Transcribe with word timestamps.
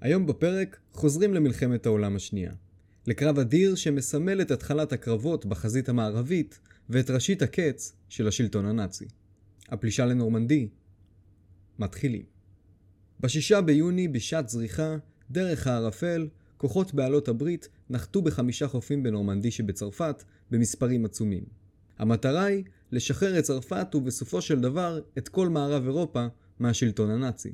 היום 0.00 0.26
בפרק 0.26 0.78
חוזרים 0.92 1.34
למלחמת 1.34 1.86
העולם 1.86 2.16
השנייה. 2.16 2.52
לקרב 3.06 3.38
אדיר 3.38 3.74
שמסמל 3.74 4.40
את 4.40 4.50
התחלת 4.50 4.92
הקרבות 4.92 5.46
בחזית 5.46 5.88
המערבית 5.88 6.58
ואת 6.90 7.10
ראשית 7.10 7.42
הקץ 7.42 7.92
של 8.08 8.28
השלטון 8.28 8.66
הנאצי. 8.66 9.04
הפלישה 9.68 10.06
לנורמנדי 10.06 10.68
מתחילים. 11.78 12.22
בשישה 13.20 13.60
ביוני, 13.60 14.08
בשעת 14.08 14.48
זריחה, 14.48 14.96
דרך 15.30 15.66
הערפל, 15.66 16.28
כוחות 16.56 16.94
בעלות 16.94 17.28
הברית 17.28 17.68
נחתו 17.90 18.22
בחמישה 18.22 18.68
חופים 18.68 19.02
בנורמנדי 19.02 19.50
שבצרפת 19.50 20.24
במספרים 20.50 21.04
עצומים. 21.04 21.44
המטרה 21.98 22.44
היא 22.44 22.64
לשחרר 22.92 23.38
את 23.38 23.44
צרפת 23.44 23.94
ובסופו 23.94 24.42
של 24.42 24.60
דבר 24.60 25.00
את 25.18 25.28
כל 25.28 25.48
מערב 25.48 25.84
אירופה 25.84 26.26
מהשלטון 26.58 27.10
הנאצי. 27.10 27.52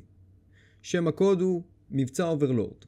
שם 0.81 1.07
הקוד 1.07 1.41
הוא 1.41 1.63
מבצע 1.93 2.23
אוברלורד. 2.23 2.85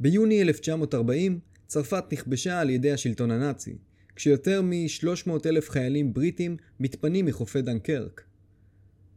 ביוני 0.00 0.42
1940 0.42 1.38
צרפת 1.66 2.04
נכבשה 2.12 2.60
על 2.60 2.70
ידי 2.70 2.92
השלטון 2.92 3.30
הנאצי, 3.30 3.76
כשיותר 4.16 4.62
מ-300 4.62 5.30
אלף 5.46 5.70
חיילים 5.70 6.14
בריטים 6.14 6.56
מתפנים 6.80 7.26
מחופי 7.26 7.62
דנקרק. 7.62 8.24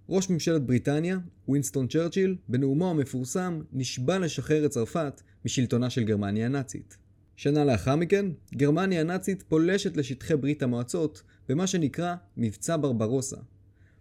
ראש 0.09 0.29
ממשלת 0.29 0.61
בריטניה, 0.61 1.17
ווינסטון 1.47 1.87
צ'רצ'יל, 1.87 2.35
בנאומו 2.49 2.89
המפורסם, 2.89 3.61
נשבע 3.73 4.19
לשחרר 4.19 4.65
את 4.65 4.71
צרפת 4.71 5.21
משלטונה 5.45 5.89
של 5.89 6.03
גרמניה 6.03 6.45
הנאצית. 6.45 6.97
שנה 7.35 7.65
לאחר 7.65 7.95
מכן, 7.95 8.25
גרמניה 8.55 9.01
הנאצית 9.01 9.43
פולשת 9.47 9.97
לשטחי 9.97 10.35
ברית 10.35 10.63
המועצות 10.63 11.23
במה 11.49 11.67
שנקרא 11.67 12.15
מבצע 12.37 12.77
ברברוסה. 12.77 13.37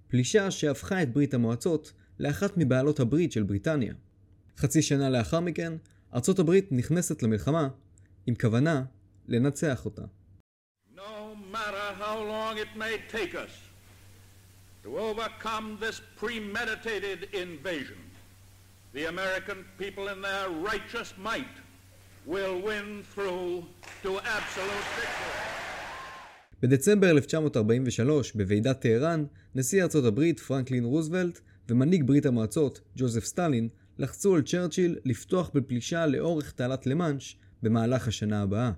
פלישה 0.08 0.50
שהפכה 0.50 1.02
את 1.02 1.12
ברית 1.12 1.34
המועצות 1.34 1.92
לאחת 2.18 2.52
מבעלות 2.56 3.00
הברית 3.00 3.32
של 3.32 3.42
בריטניה. 3.42 3.94
חצי 4.58 4.82
שנה 4.82 5.10
לאחר 5.10 5.40
מכן, 5.40 5.72
ארצות 6.14 6.38
הברית 6.38 6.72
נכנסת 6.72 7.22
למלחמה 7.22 7.68
עם 8.26 8.34
כוונה 8.34 8.82
לנצח 9.28 9.84
אותה. 9.84 10.02
No 10.96 11.34
matter 11.52 11.86
how 11.98 12.16
long 12.34 12.58
it 12.58 12.78
may 12.78 12.94
take 13.16 13.34
us 13.34 13.52
to 14.84 14.98
overcome 14.98 15.78
this 15.80 16.00
premeditated 16.20 17.18
invasion, 17.44 18.00
the 18.96 19.04
American 19.14 19.58
people 19.78 20.08
in 20.08 20.20
their 20.28 20.46
righteous 20.70 21.14
might 21.28 21.56
will 22.26 22.56
win 22.68 22.86
through 23.14 23.64
to 24.04 24.10
absolute 24.36 24.88
victory. 24.98 25.50
בדצמבר 26.62 27.10
1943, 27.10 28.32
בוועידת 28.32 28.80
טהרן, 28.80 29.24
נשיא 29.54 29.82
ארצות 29.82 30.04
הברית 30.04 30.40
פרנקלין 30.40 30.84
רוזוולט 30.84 31.40
ומנהיג 31.68 32.06
ברית 32.06 32.26
המועצות, 32.26 32.80
ג'וזף 32.96 33.24
סטלין, 33.24 33.68
לחצו 34.00 34.34
על 34.34 34.42
צ'רצ'יל 34.42 34.98
לפתוח 35.04 35.50
בפלישה 35.54 36.06
לאורך 36.06 36.52
תעלת 36.52 36.86
למאנש 36.86 37.36
במהלך 37.62 38.08
השנה 38.08 38.42
הבאה. 38.42 38.72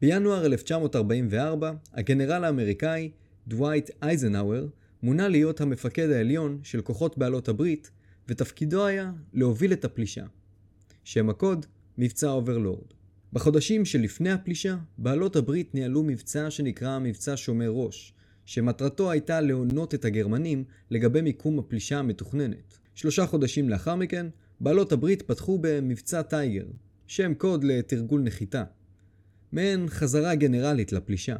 בינואר 0.00 0.46
1944, 0.46 1.72
הגנרל 1.92 2.44
האמריקאי, 2.44 3.10
דווייט 3.48 3.90
אייזנהאואר, 4.02 4.66
מונה 5.02 5.28
להיות 5.28 5.60
המפקד 5.60 6.10
העליון 6.10 6.60
של 6.62 6.80
כוחות 6.80 7.18
בעלות 7.18 7.48
הברית, 7.48 7.90
ותפקידו 8.28 8.86
היה 8.86 9.12
להוביל 9.32 9.72
את 9.72 9.84
הפלישה. 9.84 10.24
שם 11.04 11.30
הקוד, 11.30 11.66
מבצע 11.98 12.28
אוברלורד. 12.28 12.86
בחודשים 13.32 13.84
שלפני 13.84 14.30
הפלישה, 14.30 14.76
בעלות 14.98 15.36
הברית 15.36 15.74
ניהלו 15.74 16.02
מבצע 16.02 16.50
שנקרא 16.50 16.98
מבצע 16.98 17.32
שומר 17.36 17.70
ראש, 17.70 18.14
שמטרתו 18.44 19.10
הייתה 19.10 19.40
להונות 19.40 19.94
את 19.94 20.04
הגרמנים 20.04 20.64
לגבי 20.90 21.20
מיקום 21.20 21.58
הפלישה 21.58 21.98
המתוכננת. 21.98 22.78
שלושה 22.94 23.26
חודשים 23.26 23.68
לאחר 23.68 23.94
מכן, 23.94 24.26
בעלות 24.60 24.92
הברית 24.92 25.22
פתחו 25.22 25.58
במבצע 25.60 26.22
טייגר, 26.22 26.66
שם 27.06 27.34
קוד 27.34 27.64
לתרגול 27.64 28.20
נחיתה. 28.20 28.64
מעין 29.52 29.88
חזרה 29.88 30.34
גנרלית 30.34 30.92
לפלישה. 30.92 31.36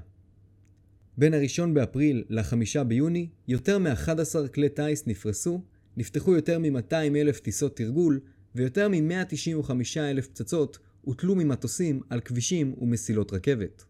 בין 1.16 1.34
הראשון 1.34 1.74
באפריל 1.74 2.24
לחמישה 2.28 2.84
ביוני, 2.84 3.28
יותר 3.48 3.78
מ-11 3.78 4.48
כלי 4.54 4.68
טיס 4.68 5.06
נפרסו, 5.06 5.62
נפתחו 5.96 6.34
יותר 6.34 6.58
מ-200 6.58 6.94
אלף 7.16 7.40
טיסות 7.40 7.76
תרגול, 7.76 8.20
ויותר 8.54 8.88
מ-195 8.88 9.70
אלף 9.98 10.26
פצצות 10.26 10.78
הוטלו 11.00 11.34
ממטוסים 11.34 12.00
על 12.10 12.20
כבישים 12.20 12.74
ומסילות 12.78 13.32
רכבת. 13.32 13.84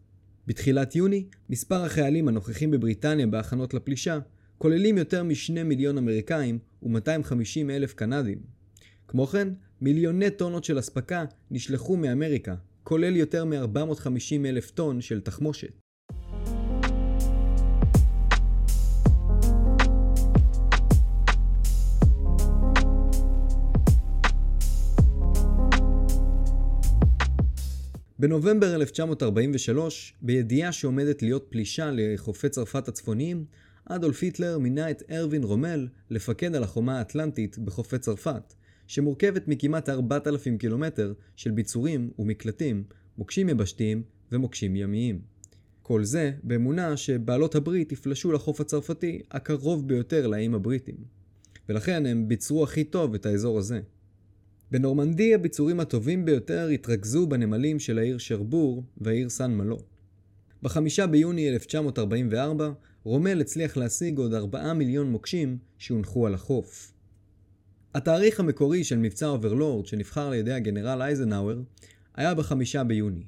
בתחילת 0.46 0.96
יוני, 0.96 1.26
מספר 1.50 1.84
החיילים 1.84 2.28
הנוכחים 2.28 2.70
בבריטניה 2.70 3.26
בהכנות 3.26 3.74
לפלישה, 3.74 4.18
כוללים 4.58 4.98
יותר 4.98 5.22
מ-2 5.22 5.62
מיליון 5.64 5.98
אמריקאים 5.98 6.58
ו-250 6.82 7.70
אלף 7.70 7.94
קנדים. 7.94 8.55
כמו 9.08 9.26
כן, 9.26 9.48
מיליוני 9.80 10.30
טונות 10.30 10.64
של 10.64 10.78
אספקה 10.78 11.24
נשלחו 11.50 11.96
מאמריקה, 11.96 12.54
כולל 12.82 13.16
יותר 13.16 13.44
מ-450 13.44 14.46
אלף 14.46 14.70
טון 14.70 15.00
של 15.00 15.20
תחמושת. 15.20 15.80
בנובמבר 28.18 28.74
1943, 28.74 30.14
בידיעה 30.22 30.72
שעומדת 30.72 31.22
להיות 31.22 31.46
פלישה 31.50 31.90
לחופי 31.92 32.48
צרפת 32.48 32.88
הצפוניים, 32.88 33.44
אדולף 33.84 34.22
היטלר 34.22 34.58
מינה 34.58 34.90
את 34.90 35.02
ארווין 35.10 35.44
רומל 35.44 35.88
לפקד 36.10 36.54
על 36.54 36.62
החומה 36.62 36.98
האטלנטית 36.98 37.58
בחופי 37.58 37.98
צרפת, 37.98 38.54
שמורכבת 38.86 39.48
מכמעט 39.48 39.88
4,000 39.88 40.58
קילומטר 40.58 41.12
של 41.36 41.50
ביצורים 41.50 42.10
ומקלטים, 42.18 42.84
מוקשים 43.18 43.48
יבשתיים 43.48 44.02
ומוקשים 44.32 44.76
ימיים. 44.76 45.20
כל 45.82 46.04
זה 46.04 46.32
באמונה 46.42 46.96
שבעלות 46.96 47.54
הברית 47.54 47.92
יפלשו 47.92 48.32
לחוף 48.32 48.60
הצרפתי 48.60 49.22
הקרוב 49.30 49.88
ביותר 49.88 50.26
לאיים 50.26 50.54
הבריטים. 50.54 50.96
ולכן 51.68 52.06
הם 52.06 52.28
ביצרו 52.28 52.64
הכי 52.64 52.84
טוב 52.84 53.14
את 53.14 53.26
האזור 53.26 53.58
הזה. 53.58 53.80
בנורמנדי 54.70 55.34
הביצורים 55.34 55.80
הטובים 55.80 56.24
ביותר 56.24 56.68
התרכזו 56.68 57.26
בנמלים 57.26 57.78
של 57.78 57.98
העיר 57.98 58.18
שרבור 58.18 58.84
והעיר 58.98 59.28
סן 59.28 59.54
מלו. 59.54 59.78
בחמישה 60.62 61.06
ביוני 61.06 61.48
1944, 61.48 62.72
רומל 63.04 63.40
הצליח 63.40 63.76
להשיג 63.76 64.18
עוד 64.18 64.34
4 64.34 64.72
מיליון 64.72 65.10
מוקשים 65.10 65.58
שהונחו 65.78 66.26
על 66.26 66.34
החוף. 66.34 66.92
התאריך 67.96 68.40
המקורי 68.40 68.84
של 68.84 68.98
מבצע 68.98 69.26
אוברלורד 69.26 69.86
שנבחר 69.86 70.26
על 70.26 70.34
ידי 70.34 70.52
הגנרל 70.52 71.02
אייזנהאואר 71.02 71.60
היה 72.14 72.34
בחמישה 72.34 72.84
ביוני. 72.84 73.22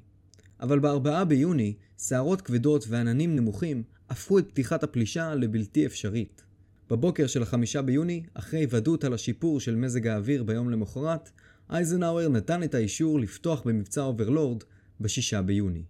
אבל 0.60 0.78
בארבעה 0.78 1.24
ביוני, 1.24 1.74
סערות 1.98 2.40
כבדות 2.40 2.84
ועננים 2.88 3.36
נמוכים 3.36 3.82
הפכו 4.10 4.38
את 4.38 4.48
פתיחת 4.48 4.82
הפלישה 4.82 5.34
לבלתי 5.34 5.86
אפשרית. 5.86 6.42
בבוקר 6.90 7.26
של 7.26 7.42
החמישה 7.42 7.82
ביוני, 7.82 8.22
אחרי 8.34 8.66
ודאות 8.70 9.04
על 9.04 9.14
השיפור 9.14 9.60
של 9.60 9.76
מזג 9.76 10.06
האוויר 10.06 10.42
ביום 10.42 10.70
למחרת, 10.70 11.30
אייזנהאואר 11.70 12.28
נתן 12.28 12.62
את 12.62 12.74
האישור 12.74 13.20
לפתוח 13.20 13.62
במבצע 13.66 14.02
אוברלורד 14.02 14.64
בשישה 15.00 15.42
ביוני. 15.42 15.82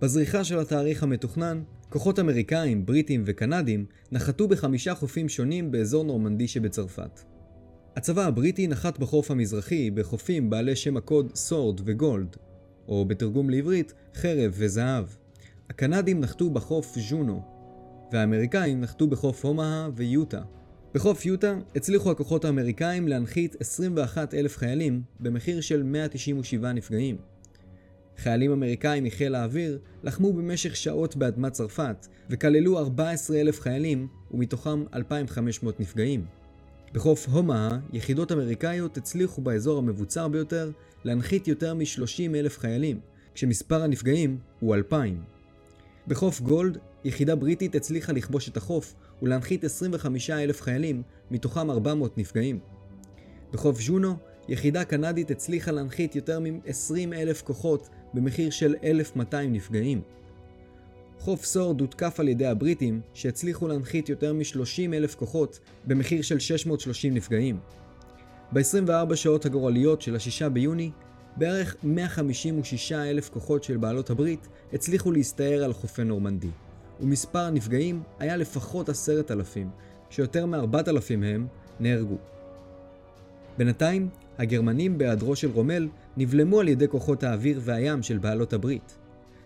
בזריחה 0.00 0.44
של 0.44 0.58
התאריך 0.58 1.02
המתוכנן, 1.02 1.62
כוחות 1.88 2.18
אמריקאים, 2.18 2.86
בריטים 2.86 3.22
וקנדים 3.26 3.84
נחתו 4.12 4.48
בחמישה 4.48 4.94
חופים 4.94 5.28
שונים 5.28 5.70
באזור 5.70 6.04
נורמנדי 6.04 6.48
שבצרפת. 6.48 7.20
הצבא 7.96 8.26
הבריטי 8.26 8.66
נחת 8.66 8.98
בחוף 8.98 9.30
המזרחי 9.30 9.90
בחופים 9.90 10.50
בעלי 10.50 10.76
שם 10.76 10.96
הקוד 10.96 11.36
סורד 11.36 11.80
וגולד, 11.84 12.36
או 12.88 13.04
בתרגום 13.04 13.50
לעברית 13.50 13.94
חרב 14.14 14.52
וזהב. 14.54 15.04
הקנדים 15.70 16.20
נחתו 16.20 16.50
בחוף 16.50 16.98
ז'ונו, 16.98 17.42
והאמריקאים 18.12 18.80
נחתו 18.80 19.06
בחוף 19.06 19.44
הומאה 19.44 19.88
ויוטה. 19.94 20.42
בחוף 20.94 21.26
יוטה 21.26 21.58
הצליחו 21.76 22.10
הכוחות 22.10 22.44
האמריקאים 22.44 23.08
להנחית 23.08 23.56
21 23.60 24.34
אלף 24.34 24.56
חיילים 24.56 25.02
במחיר 25.20 25.60
של 25.60 25.82
197 25.82 26.72
נפגעים. 26.72 27.16
חיילים 28.18 28.52
אמריקאים 28.52 29.04
מחיל 29.04 29.34
האוויר 29.34 29.78
לחמו 30.02 30.32
במשך 30.32 30.76
שעות 30.76 31.16
באדמת 31.16 31.52
צרפת 31.52 32.06
וכללו 32.30 32.78
14 32.78 33.40
אלף 33.40 33.60
חיילים 33.60 34.08
ומתוכם 34.30 34.84
2,500 34.94 35.80
נפגעים. 35.80 36.24
בחוף 36.92 37.28
הומה, 37.28 37.78
יחידות 37.92 38.32
אמריקאיות 38.32 38.96
הצליחו 38.96 39.40
באזור 39.42 39.78
המבוצר 39.78 40.28
ביותר 40.28 40.70
להנחית 41.04 41.48
יותר 41.48 41.74
מ-30 41.74 42.34
אלף 42.34 42.58
חיילים, 42.58 43.00
כשמספר 43.34 43.82
הנפגעים 43.82 44.38
הוא 44.60 44.74
2,000. 44.74 45.22
בחוף 46.08 46.40
גולד, 46.40 46.78
יחידה 47.04 47.36
בריטית 47.36 47.74
הצליחה 47.74 48.12
לכבוש 48.12 48.48
את 48.48 48.56
החוף 48.56 48.94
ולהנחית 49.22 49.64
25 49.64 50.30
אלף 50.30 50.62
חיילים, 50.62 51.02
מתוכם 51.30 51.70
400 51.70 52.18
נפגעים. 52.18 52.58
בחוף 53.52 53.80
ז'ונו, 53.80 54.16
יחידה 54.48 54.84
קנדית 54.84 55.30
הצליחה 55.30 55.70
להנחית 55.70 56.16
יותר 56.16 56.40
מ-20 56.40 57.14
אלף 57.14 57.42
כוחות 57.42 57.88
במחיר 58.14 58.50
של 58.50 58.74
1,200 58.84 59.52
נפגעים. 59.52 60.00
חוף 61.18 61.44
סורד 61.44 61.80
הותקף 61.80 62.20
על 62.20 62.28
ידי 62.28 62.46
הבריטים, 62.46 63.00
שהצליחו 63.14 63.68
להנחית 63.68 64.08
יותר 64.08 64.32
מ-30 64.32 64.94
אלף 64.94 65.14
כוחות 65.14 65.60
במחיר 65.86 66.22
של 66.22 66.38
630 66.38 67.14
נפגעים. 67.14 67.58
ב-24 68.52 69.16
שעות 69.16 69.46
הגורליות 69.46 70.02
של 70.02 70.14
ה-6 70.14 70.48
ביוני, 70.48 70.90
בערך 71.36 71.76
156 71.82 72.92
אלף 72.92 73.28
כוחות 73.28 73.64
של 73.64 73.76
בעלות 73.76 74.10
הברית 74.10 74.48
הצליחו 74.72 75.12
להסתער 75.12 75.64
על 75.64 75.72
חופי 75.72 76.04
נורמנדי, 76.04 76.50
ומספר 77.00 77.38
הנפגעים 77.38 78.02
היה 78.18 78.36
לפחות 78.36 78.88
עשרת 78.88 79.30
אלפים, 79.30 79.70
שיותר 80.10 80.46
מ-4,000 80.46 81.16
מהם 81.16 81.46
נהרגו. 81.80 82.16
בינתיים, 83.58 84.08
הגרמנים 84.38 84.98
בהיעדרו 84.98 85.36
של 85.36 85.50
רומל 85.50 85.88
נבלמו 86.16 86.60
על 86.60 86.68
ידי 86.68 86.88
כוחות 86.88 87.22
האוויר 87.22 87.60
והים 87.62 88.02
של 88.02 88.18
בעלות 88.18 88.52
הברית. 88.52 88.98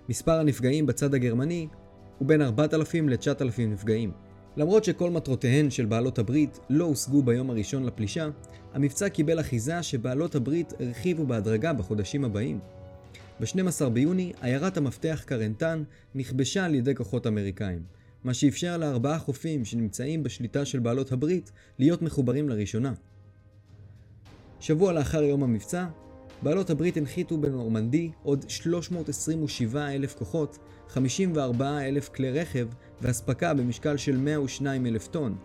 מספר 0.09 0.41
הנפגעים 0.41 0.87
בצד 0.87 1.15
הגרמני 1.15 1.69
הוא 2.19 2.29
בין 2.29 2.43
4,000 2.43 3.09
ל-9,000 3.09 3.61
נפגעים. 3.69 4.13
למרות 4.57 4.85
שכל 4.85 5.11
מטרותיהן 5.11 5.71
של 5.71 5.85
בעלות 5.85 6.19
הברית 6.19 6.59
לא 6.71 6.85
הושגו 6.85 7.23
ביום 7.23 7.51
הראשון 7.51 7.85
לפלישה, 7.85 8.29
המבצע 8.75 9.09
קיבל 9.09 9.41
אחיזה 9.41 9.83
שבעלות 9.83 10.35
הברית 10.35 10.73
הרחיבו 10.81 11.27
בהדרגה 11.27 11.73
בחודשים 11.73 12.25
הבאים. 12.25 12.59
ב-12 13.41 13.89
ביוני, 13.89 14.33
עיירת 14.41 14.77
המפתח 14.77 15.23
קרנטן 15.27 15.83
נכבשה 16.15 16.65
על 16.65 16.75
ידי 16.75 16.95
כוחות 16.95 17.27
אמריקאים, 17.27 17.83
מה 18.25 18.35
שאפשר 18.35 18.77
לארבעה 18.77 19.19
חופים 19.19 19.65
שנמצאים 19.65 20.23
בשליטה 20.23 20.65
של 20.65 20.79
בעלות 20.79 21.13
הברית 21.13 21.53
להיות 21.79 22.03
מחוברים 22.03 22.49
לראשונה. 22.49 22.93
שבוע 24.61 24.93
לאחר 24.93 25.23
יום 25.23 25.43
המבצע, 25.43 25.87
בעלות 26.43 26.71
הברית 26.71 26.97
הנחיתו 26.97 27.39
בנורמנדי 27.39 28.11
עוד 28.23 28.45
327 28.49 29.89
אלף 29.89 30.15
כוחות, 30.15 30.59
54 30.89 31.79
אלף 31.81 32.09
כלי 32.09 32.31
רכב 32.31 32.69
ואספקה 33.01 33.55
במשקל 33.55 33.97
של 33.97 34.17
102 34.17 34.87
אלף 34.87 35.07
טון. 35.07 35.37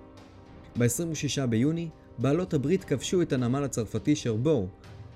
ב-26 0.77 1.45
ביוני, 1.45 1.89
בעלות 2.17 2.53
הברית 2.53 2.83
כבשו 2.83 3.21
את 3.21 3.33
הנמל 3.33 3.63
הצרפתי 3.63 4.15
שרבור. 4.15 4.69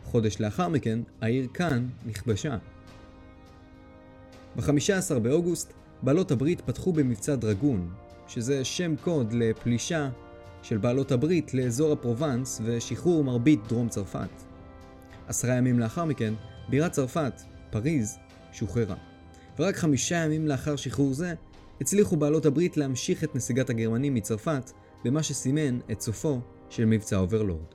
חודש 0.06 0.40
לאחר 0.40 0.68
מכן, 0.68 1.00
העיר 1.22 1.48
קאן 1.52 1.88
נכבשה. 2.06 2.58
ב-15 4.56 5.20
באוגוסט, 5.20 5.74
בעלות 6.04 6.32
הברית 6.32 6.62
פתחו 6.62 6.94
במבצע 6.94 7.36
דרגון, 7.36 7.90
שזה 8.28 8.66
שם 8.66 8.96
קוד 8.96 9.34
לפלישה 9.34 10.10
של 10.62 10.78
בעלות 10.78 11.12
הברית 11.12 11.54
לאזור 11.54 11.92
הפרובנס 11.92 12.62
ושחרור 12.64 13.24
מרבית 13.24 13.60
דרום 13.68 13.90
צרפת. 13.90 14.30
עשרה 15.28 15.56
ימים 15.56 15.80
לאחר 15.80 16.06
מכן, 16.06 16.34
בירת 16.70 16.92
צרפת, 16.92 17.42
פריז, 17.70 18.18
שוחררה. 18.52 18.96
ורק 19.60 19.76
חמישה 19.76 20.16
ימים 20.16 20.48
לאחר 20.48 20.76
שחרור 20.76 21.14
זה, 21.14 21.34
הצליחו 21.82 22.18
בעלות 22.18 22.46
הברית 22.46 22.78
להמשיך 22.78 23.24
את 23.24 23.36
נסיגת 23.36 23.70
הגרמנים 23.70 24.14
מצרפת, 24.14 24.72
במה 25.06 25.24
שסימן 25.24 25.80
את 25.92 26.02
סופו 26.02 26.42
של 26.70 26.86
מבצע 26.86 27.18
אוברלורד. 27.18 27.74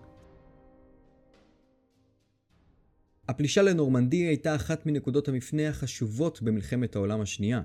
הפלישה 3.29 3.63
לנורמנדי 3.63 4.17
הייתה 4.17 4.55
אחת 4.55 4.87
מנקודות 4.87 5.29
המפנה 5.29 5.69
החשובות 5.69 6.43
במלחמת 6.43 6.97
העולם 6.97 7.21
השנייה. 7.21 7.63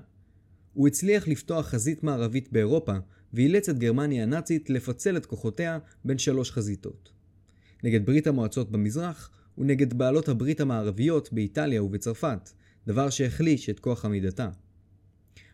הוא 0.72 0.88
הצליח 0.88 1.28
לפתוח 1.28 1.66
חזית 1.66 2.02
מערבית 2.02 2.52
באירופה, 2.52 2.92
ואילץ 3.34 3.68
את 3.68 3.78
גרמניה 3.78 4.22
הנאצית 4.22 4.70
לפצל 4.70 5.16
את 5.16 5.26
כוחותיה 5.26 5.78
בין 6.04 6.18
שלוש 6.18 6.50
חזיתות. 6.50 7.10
נגד 7.84 8.06
ברית 8.06 8.26
המועצות 8.26 8.70
במזרח, 8.70 9.30
ונגד 9.58 9.94
בעלות 9.94 10.28
הברית 10.28 10.60
המערביות 10.60 11.32
באיטליה 11.32 11.82
ובצרפת, 11.82 12.50
דבר 12.86 13.10
שהחליש 13.10 13.70
את 13.70 13.80
כוח 13.80 14.04
עמידתה. 14.04 14.48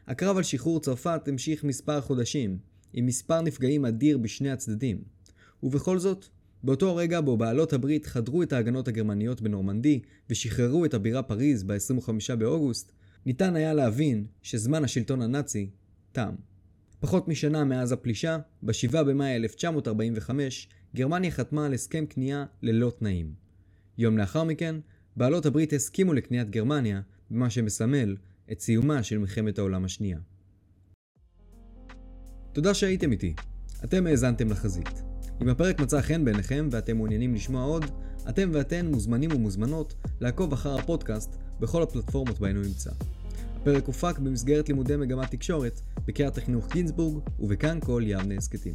הקרב 0.07 0.37
על 0.37 0.43
שחרור 0.43 0.81
צרפת 0.81 1.29
המשיך 1.29 1.65
מספר 1.65 2.01
חודשים, 2.01 2.59
עם 2.93 3.07
מספר 3.07 3.41
נפגעים 3.41 3.85
אדיר 3.85 4.19
בשני 4.19 4.51
הצדדים. 4.51 5.03
ובכל 5.63 5.99
זאת, 5.99 6.27
באותו 6.63 6.97
רגע 6.97 7.21
בו 7.21 7.37
בעלות 7.37 7.73
הברית 7.73 8.07
חדרו 8.07 8.43
את 8.43 8.53
ההגנות 8.53 8.89
הגרמניות 8.89 9.41
בנורמנדי 9.41 10.01
ושחררו 10.31 10.85
את 10.85 10.95
הבירה 10.95 11.23
פריז 11.23 11.63
ב-25 11.63 12.37
באוגוסט, 12.39 12.93
ניתן 13.27 13.57
היה 13.57 13.75
להבין 13.75 14.27
שזמן 14.43 14.85
השלטון 14.85 15.23
הנאצי 15.23 15.71
תם. 16.13 16.35
פחות 17.01 17.29
משנה 17.29 17.65
מאז 17.65 17.93
הפלישה, 17.93 18.39
ב-7 18.63 19.03
במאי 19.03 19.37
1945, 19.37 20.69
גרמניה 20.95 21.31
חתמה 21.31 21.67
על 21.67 21.75
הסכם 21.75 22.05
כניעה 22.07 22.45
ללא 22.63 22.93
תנאים. 22.99 23.35
יום 23.99 24.19
לאחר 24.19 24.45
מכן, 24.45 24.77
בעלות 25.17 25.47
הברית 25.47 25.73
הסכימו 25.73 26.15
לקניית 26.15 26.51
גרמניה, 26.51 27.01
במה 27.31 27.51
שמסמל 27.51 28.17
את 28.53 28.61
סיומה 28.61 29.03
של 29.03 29.19
מלחמת 29.19 29.59
העולם 29.59 29.85
השנייה. 29.85 30.19
תודה 32.53 32.75
שהייתם 32.75 33.13
איתי. 33.13 33.35
אתם 33.85 34.07
האזנתם 34.07 34.49
לחזית. 34.49 35.03
אם 35.43 35.49
הפרק 35.49 35.81
מצא 35.81 36.01
חן 36.01 36.25
בעיניכם 36.25 36.69
ואתם 36.73 36.97
מעוניינים 36.97 37.35
לשמוע 37.35 37.65
עוד, 37.65 37.85
אתם 38.29 38.51
ואתן 38.53 38.87
מוזמנים 38.87 39.33
ומוזמנות 39.33 39.95
לעקוב 40.21 40.53
אחר 40.53 40.79
הפודקאסט 40.79 41.37
בכל 41.61 41.83
הפלטפורמות 41.83 42.39
בהן 42.39 42.57
הוא 42.57 42.65
נמצא. 42.65 42.91
הפרק 43.67 43.87
הופק 43.87 44.19
במסגרת 44.19 44.69
לימודי 44.69 44.97
מגמת 44.97 45.31
תקשורת 45.31 45.81
בקריית 46.07 46.39
החינוך 46.39 46.73
גינסבורג 46.73 47.23
ובכאן 47.41 47.79
כל 47.81 48.03
יבנה 48.07 48.35
הסכתים. 48.35 48.75